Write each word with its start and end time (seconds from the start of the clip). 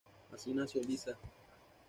Así 0.33 0.51
nació 0.51 0.81
Lisa. 0.81 1.15